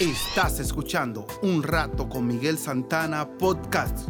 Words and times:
Estás 0.00 0.60
escuchando 0.60 1.26
Un 1.42 1.62
Rato 1.62 2.08
con 2.08 2.26
Miguel 2.26 2.56
Santana 2.56 3.36
Podcast. 3.36 4.08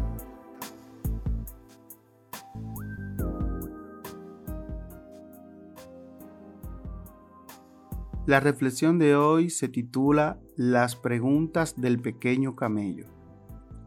La 8.24 8.38
reflexión 8.38 9.00
de 9.00 9.16
hoy 9.16 9.50
se 9.50 9.66
titula 9.66 10.38
Las 10.54 10.94
preguntas 10.94 11.74
del 11.80 11.98
pequeño 11.98 12.54
camello. 12.54 13.06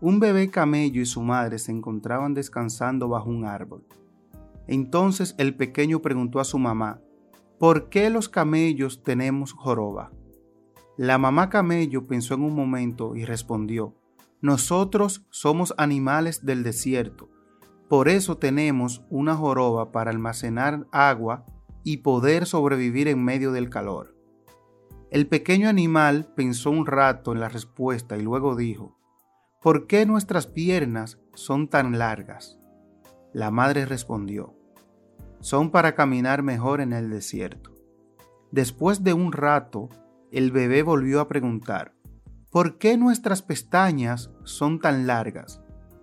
Un 0.02 0.20
bebé 0.20 0.50
camello 0.50 1.00
y 1.02 1.06
su 1.06 1.22
madre 1.22 1.58
se 1.58 1.72
encontraban 1.72 2.34
descansando 2.34 3.08
bajo 3.08 3.30
un 3.30 3.46
árbol. 3.46 3.88
Entonces 4.68 5.36
el 5.38 5.56
pequeño 5.56 6.02
preguntó 6.02 6.42
a 6.42 6.44
su 6.44 6.60
mamá, 6.60 7.00
¿por 7.60 7.88
qué 7.88 8.10
los 8.10 8.28
camellos 8.28 9.04
tenemos 9.04 9.54
joroba? 9.54 10.12
La 10.98 11.18
mamá 11.18 11.50
camello 11.50 12.06
pensó 12.06 12.36
en 12.36 12.44
un 12.44 12.56
momento 12.56 13.16
y 13.16 13.26
respondió, 13.26 13.96
nosotros 14.42 15.26
somos 15.32 15.74
animales 15.78 16.46
del 16.46 16.64
desierto, 16.64 17.30
por 17.90 18.10
eso 18.10 18.38
tenemos 18.38 19.04
una 19.10 19.36
joroba 19.36 19.92
para 19.92 20.12
almacenar 20.12 20.88
agua 20.92 21.46
y 21.84 21.98
poder 21.98 22.46
sobrevivir 22.46 23.08
en 23.08 23.24
medio 23.24 23.52
del 23.52 23.70
calor. 23.70 24.16
El 25.12 25.28
pequeño 25.28 25.70
animal 25.70 26.32
pensó 26.36 26.72
un 26.72 26.86
rato 26.86 27.34
en 27.34 27.40
la 27.40 27.50
respuesta 27.50 28.18
y 28.18 28.22
luego 28.22 28.56
dijo, 28.56 28.98
¿por 29.62 29.86
qué 29.88 30.06
nuestras 30.06 30.48
piernas 30.48 31.20
son 31.34 31.68
tan 31.68 31.98
largas? 32.00 32.60
La 33.32 33.52
madre 33.52 33.86
respondió, 33.86 34.56
son 35.40 35.72
para 35.72 35.94
caminar 35.94 36.42
mejor 36.42 36.82
en 36.82 36.94
el 36.94 37.10
desierto. 37.10 37.72
Después 38.52 39.04
de 39.04 39.14
un 39.14 39.32
rato, 39.32 39.90
el 40.34 40.52
bebé 40.52 40.82
volvió 40.82 41.22
a 41.22 41.28
preguntar, 41.28 41.94
¿por 42.52 42.78
qué 42.80 42.98
nuestras 42.98 43.42
pestañas 43.42 44.32
son 44.44 44.80
tan 44.80 45.06
largas? 45.06 45.62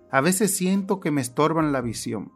A 0.09 0.21
veces 0.21 0.55
siento 0.55 0.99
que 0.99 1.11
me 1.11 1.21
estorban 1.21 1.71
la 1.71 1.81
visión. 1.81 2.31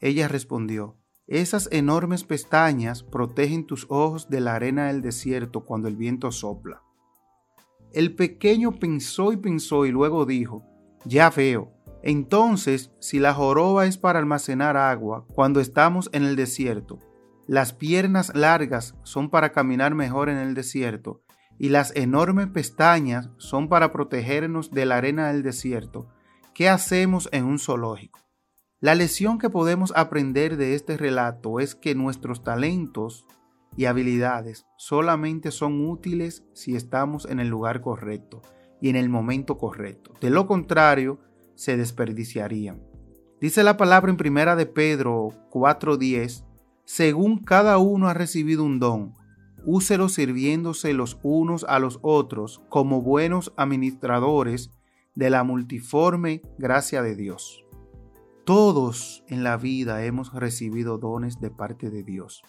Ella 0.00 0.28
respondió, 0.28 0.96
esas 1.26 1.68
enormes 1.72 2.22
pestañas 2.22 3.02
protegen 3.02 3.66
tus 3.66 3.86
ojos 3.88 4.30
de 4.30 4.40
la 4.40 4.54
arena 4.54 4.86
del 4.86 5.02
desierto 5.02 5.64
cuando 5.64 5.88
el 5.88 5.96
viento 5.96 6.30
sopla. 6.30 6.82
El 7.92 8.14
pequeño 8.14 8.72
pensó 8.72 9.32
y 9.32 9.36
pensó 9.36 9.86
y 9.86 9.90
luego 9.90 10.24
dijo, 10.24 10.64
ya 11.04 11.30
veo, 11.30 11.72
entonces 12.02 12.92
si 13.00 13.18
la 13.18 13.34
joroba 13.34 13.86
es 13.86 13.98
para 13.98 14.20
almacenar 14.20 14.76
agua 14.76 15.26
cuando 15.34 15.58
estamos 15.58 16.08
en 16.12 16.22
el 16.22 16.36
desierto, 16.36 17.00
las 17.46 17.72
piernas 17.72 18.34
largas 18.34 18.94
son 19.04 19.30
para 19.30 19.52
caminar 19.52 19.94
mejor 19.94 20.28
en 20.28 20.36
el 20.36 20.54
desierto 20.54 21.22
y 21.58 21.68
las 21.68 21.94
enormes 21.94 22.48
pestañas 22.48 23.30
son 23.38 23.68
para 23.68 23.92
protegernos 23.92 24.72
de 24.72 24.84
la 24.84 24.96
arena 24.96 25.28
del 25.28 25.42
desierto. 25.42 26.08
¿Qué 26.54 26.68
hacemos 26.68 27.28
en 27.32 27.44
un 27.44 27.58
zoológico? 27.58 28.20
La 28.80 28.94
lección 28.94 29.38
que 29.38 29.48
podemos 29.48 29.92
aprender 29.96 30.56
de 30.56 30.74
este 30.74 30.96
relato 30.96 31.60
es 31.60 31.74
que 31.74 31.94
nuestros 31.94 32.42
talentos 32.42 33.26
y 33.76 33.86
habilidades 33.86 34.66
solamente 34.76 35.50
son 35.50 35.88
útiles 35.88 36.44
si 36.52 36.76
estamos 36.76 37.26
en 37.26 37.40
el 37.40 37.48
lugar 37.48 37.80
correcto 37.80 38.42
y 38.80 38.88
en 38.88 38.96
el 38.96 39.08
momento 39.08 39.56
correcto. 39.56 40.12
De 40.20 40.30
lo 40.30 40.46
contrario, 40.46 41.20
se 41.54 41.76
desperdiciarían. 41.76 42.82
Dice 43.40 43.62
la 43.62 43.76
palabra 43.76 44.10
en 44.10 44.16
primera 44.16 44.56
de 44.56 44.66
Pedro 44.66 45.28
4:10 45.50 46.45
según 46.86 47.38
cada 47.38 47.78
uno 47.78 48.08
ha 48.08 48.14
recibido 48.14 48.62
un 48.62 48.78
don, 48.78 49.14
úselo 49.64 50.08
sirviéndose 50.08 50.92
los 50.92 51.18
unos 51.24 51.64
a 51.64 51.80
los 51.80 51.98
otros 52.00 52.62
como 52.68 53.02
buenos 53.02 53.52
administradores 53.56 54.70
de 55.16 55.28
la 55.28 55.42
multiforme 55.42 56.42
gracia 56.58 57.02
de 57.02 57.16
Dios. 57.16 57.64
Todos 58.44 59.24
en 59.26 59.42
la 59.42 59.56
vida 59.56 60.04
hemos 60.04 60.32
recibido 60.32 60.98
dones 60.98 61.40
de 61.40 61.50
parte 61.50 61.90
de 61.90 62.04
Dios, 62.04 62.44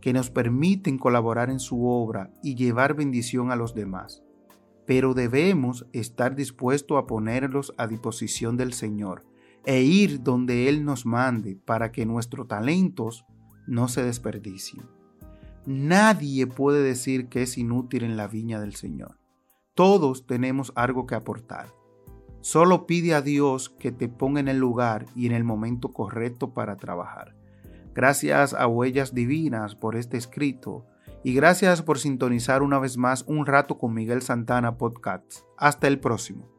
que 0.00 0.12
nos 0.12 0.30
permiten 0.30 0.98
colaborar 0.98 1.48
en 1.48 1.60
su 1.60 1.86
obra 1.86 2.32
y 2.42 2.56
llevar 2.56 2.94
bendición 2.94 3.52
a 3.52 3.56
los 3.56 3.76
demás, 3.76 4.24
pero 4.86 5.14
debemos 5.14 5.86
estar 5.92 6.34
dispuestos 6.34 6.98
a 6.98 7.06
ponerlos 7.06 7.72
a 7.78 7.86
disposición 7.86 8.56
del 8.56 8.72
Señor 8.72 9.24
e 9.64 9.82
ir 9.82 10.24
donde 10.24 10.68
Él 10.68 10.84
nos 10.84 11.06
mande 11.06 11.56
para 11.64 11.92
que 11.92 12.06
nuestros 12.06 12.48
talentos 12.48 13.24
no 13.68 13.88
se 13.88 14.02
desperdicien. 14.02 14.86
Nadie 15.66 16.46
puede 16.46 16.82
decir 16.82 17.28
que 17.28 17.42
es 17.42 17.58
inútil 17.58 18.02
en 18.04 18.16
la 18.16 18.26
viña 18.26 18.58
del 18.60 18.74
Señor. 18.74 19.18
Todos 19.74 20.26
tenemos 20.26 20.72
algo 20.74 21.06
que 21.06 21.14
aportar. 21.14 21.74
Solo 22.40 22.86
pide 22.86 23.14
a 23.14 23.22
Dios 23.22 23.68
que 23.68 23.92
te 23.92 24.08
ponga 24.08 24.40
en 24.40 24.48
el 24.48 24.58
lugar 24.58 25.06
y 25.14 25.26
en 25.26 25.32
el 25.32 25.44
momento 25.44 25.92
correcto 25.92 26.54
para 26.54 26.76
trabajar. 26.76 27.36
Gracias 27.94 28.54
a 28.54 28.66
Huellas 28.66 29.12
Divinas 29.12 29.74
por 29.74 29.96
este 29.96 30.16
escrito 30.16 30.86
y 31.24 31.34
gracias 31.34 31.82
por 31.82 31.98
sintonizar 31.98 32.62
una 32.62 32.78
vez 32.78 32.96
más 32.96 33.24
un 33.26 33.44
rato 33.44 33.78
con 33.78 33.92
Miguel 33.92 34.22
Santana 34.22 34.78
Podcast. 34.78 35.42
Hasta 35.56 35.88
el 35.88 36.00
próximo. 36.00 36.57